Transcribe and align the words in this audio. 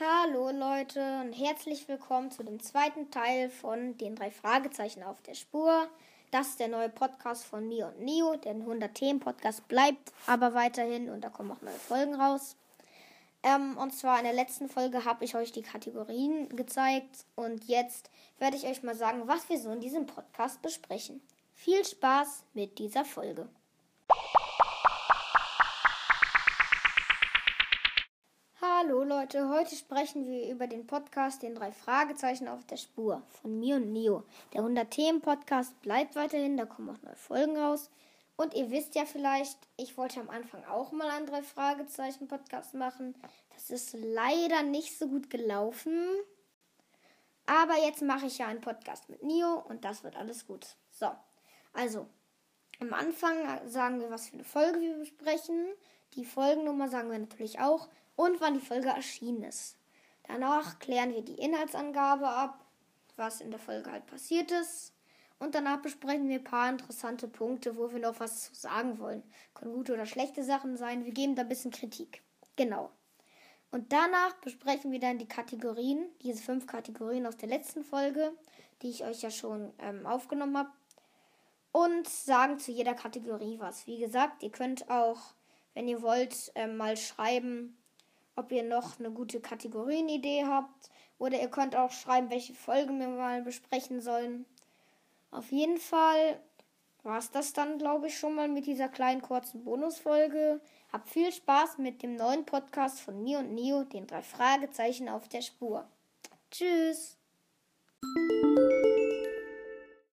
Hallo 0.00 0.52
Leute 0.52 1.00
und 1.22 1.32
herzlich 1.32 1.88
willkommen 1.88 2.30
zu 2.30 2.44
dem 2.44 2.60
zweiten 2.60 3.10
Teil 3.10 3.50
von 3.50 3.98
den 3.98 4.14
drei 4.14 4.30
Fragezeichen 4.30 5.02
auf 5.02 5.20
der 5.22 5.34
Spur. 5.34 5.88
Das 6.30 6.50
ist 6.50 6.60
der 6.60 6.68
neue 6.68 6.88
Podcast 6.88 7.44
von 7.44 7.66
mir 7.66 7.88
und 7.88 8.02
Neo. 8.02 8.36
Der 8.36 8.52
100 8.52 8.94
Themen 8.94 9.18
Podcast 9.18 9.66
bleibt 9.66 10.12
aber 10.28 10.54
weiterhin 10.54 11.10
und 11.10 11.24
da 11.24 11.30
kommen 11.30 11.50
auch 11.50 11.62
neue 11.62 11.72
Folgen 11.72 12.14
raus. 12.14 12.54
Ähm, 13.42 13.76
und 13.76 13.92
zwar 13.92 14.18
in 14.18 14.24
der 14.24 14.34
letzten 14.34 14.68
Folge 14.68 15.04
habe 15.04 15.24
ich 15.24 15.34
euch 15.34 15.50
die 15.50 15.62
Kategorien 15.62 16.48
gezeigt 16.54 17.24
und 17.34 17.64
jetzt 17.64 18.08
werde 18.38 18.56
ich 18.56 18.66
euch 18.66 18.84
mal 18.84 18.94
sagen, 18.94 19.22
was 19.26 19.48
wir 19.48 19.58
so 19.58 19.72
in 19.72 19.80
diesem 19.80 20.06
Podcast 20.06 20.62
besprechen. 20.62 21.20
Viel 21.54 21.84
Spaß 21.84 22.44
mit 22.54 22.78
dieser 22.78 23.04
Folge. 23.04 23.48
Leute, 29.20 29.48
heute 29.48 29.74
sprechen 29.74 30.28
wir 30.28 30.48
über 30.48 30.68
den 30.68 30.86
Podcast 30.86 31.42
Den 31.42 31.56
drei 31.56 31.72
Fragezeichen 31.72 32.46
auf 32.46 32.64
der 32.66 32.76
Spur 32.76 33.20
von 33.42 33.58
mir 33.58 33.74
und 33.74 33.92
Neo. 33.92 34.22
Der 34.52 34.60
100 34.60 34.88
Themen 34.88 35.20
Podcast 35.20 35.82
bleibt 35.82 36.14
weiterhin, 36.14 36.56
da 36.56 36.66
kommen 36.66 36.90
auch 36.90 37.02
neue 37.02 37.16
Folgen 37.16 37.56
raus. 37.56 37.90
Und 38.36 38.54
ihr 38.54 38.70
wisst 38.70 38.94
ja 38.94 39.04
vielleicht, 39.06 39.58
ich 39.76 39.98
wollte 39.98 40.20
am 40.20 40.30
Anfang 40.30 40.64
auch 40.66 40.92
mal 40.92 41.10
einen 41.10 41.26
drei 41.26 41.42
Fragezeichen 41.42 42.28
Podcast 42.28 42.74
machen. 42.74 43.16
Das 43.52 43.70
ist 43.70 43.92
leider 43.92 44.62
nicht 44.62 44.96
so 44.96 45.08
gut 45.08 45.30
gelaufen. 45.30 45.98
Aber 47.46 47.74
jetzt 47.84 48.02
mache 48.02 48.26
ich 48.26 48.38
ja 48.38 48.46
einen 48.46 48.60
Podcast 48.60 49.08
mit 49.08 49.24
Neo 49.24 49.64
und 49.68 49.84
das 49.84 50.04
wird 50.04 50.14
alles 50.14 50.46
gut. 50.46 50.64
So, 50.92 51.10
also 51.72 52.06
am 52.80 52.92
Anfang 52.92 53.36
sagen 53.68 54.00
wir, 54.00 54.10
was 54.10 54.28
für 54.28 54.34
eine 54.34 54.44
Folge 54.44 54.80
wir 54.80 54.98
besprechen. 54.98 55.66
Die 56.14 56.24
Folgennummer 56.24 56.88
sagen 56.88 57.10
wir 57.10 57.18
natürlich 57.18 57.58
auch 57.60 57.88
und 58.16 58.40
wann 58.40 58.54
die 58.54 58.64
Folge 58.64 58.88
erschienen 58.88 59.42
ist. 59.42 59.76
Danach 60.24 60.78
klären 60.78 61.12
wir 61.14 61.22
die 61.22 61.40
Inhaltsangabe 61.40 62.28
ab, 62.28 62.64
was 63.16 63.40
in 63.40 63.50
der 63.50 63.60
Folge 63.60 63.90
halt 63.90 64.06
passiert 64.06 64.50
ist. 64.52 64.92
Und 65.38 65.54
danach 65.54 65.80
besprechen 65.80 66.28
wir 66.28 66.38
ein 66.38 66.44
paar 66.44 66.68
interessante 66.68 67.28
Punkte, 67.28 67.76
wo 67.76 67.92
wir 67.92 68.00
noch 68.00 68.18
was 68.20 68.44
zu 68.44 68.54
sagen 68.54 68.98
wollen. 68.98 69.22
Können 69.54 69.72
gute 69.72 69.94
oder 69.94 70.06
schlechte 70.06 70.42
Sachen 70.42 70.76
sein. 70.76 71.04
Wir 71.04 71.12
geben 71.12 71.36
da 71.36 71.42
ein 71.42 71.48
bisschen 71.48 71.70
Kritik. 71.70 72.22
Genau. 72.56 72.90
Und 73.70 73.92
danach 73.92 74.34
besprechen 74.40 74.90
wir 74.92 74.98
dann 74.98 75.18
die 75.18 75.28
Kategorien, 75.28 76.08
diese 76.22 76.42
fünf 76.42 76.66
Kategorien 76.66 77.26
aus 77.26 77.36
der 77.36 77.48
letzten 77.48 77.84
Folge, 77.84 78.32
die 78.82 78.90
ich 78.90 79.04
euch 79.04 79.22
ja 79.22 79.30
schon 79.30 79.72
ähm, 79.78 80.06
aufgenommen 80.06 80.56
habe. 80.56 80.70
Und 81.72 82.08
sagen 82.08 82.58
zu 82.58 82.72
jeder 82.72 82.94
Kategorie 82.94 83.58
was. 83.58 83.86
Wie 83.86 83.98
gesagt, 83.98 84.42
ihr 84.42 84.50
könnt 84.50 84.90
auch, 84.90 85.18
wenn 85.74 85.86
ihr 85.86 86.02
wollt, 86.02 86.50
ähm, 86.54 86.76
mal 86.76 86.96
schreiben, 86.96 87.76
ob 88.36 88.52
ihr 88.52 88.62
noch 88.62 88.98
eine 88.98 89.10
gute 89.10 89.40
Kategorienidee 89.40 90.44
habt. 90.46 90.90
Oder 91.18 91.40
ihr 91.40 91.48
könnt 91.48 91.76
auch 91.76 91.90
schreiben, 91.90 92.30
welche 92.30 92.54
Folgen 92.54 93.00
wir 93.00 93.08
mal 93.08 93.42
besprechen 93.42 94.00
sollen. 94.00 94.46
Auf 95.30 95.50
jeden 95.52 95.78
Fall 95.78 96.40
war 97.02 97.18
es 97.18 97.30
das 97.30 97.52
dann, 97.52 97.78
glaube 97.78 98.06
ich, 98.06 98.18
schon 98.18 98.34
mal 98.34 98.48
mit 98.48 98.66
dieser 98.66 98.88
kleinen 98.88 99.22
kurzen 99.22 99.64
Bonusfolge. 99.64 100.60
Habt 100.92 101.10
viel 101.10 101.32
Spaß 101.32 101.78
mit 101.78 102.02
dem 102.02 102.16
neuen 102.16 102.44
Podcast 102.44 103.00
von 103.00 103.22
mir 103.22 103.40
und 103.40 103.54
Neo, 103.54 103.84
den 103.84 104.06
drei 104.06 104.22
Fragezeichen 104.22 105.08
auf 105.08 105.28
der 105.28 105.42
Spur. 105.42 105.86
Tschüss! 106.50 107.16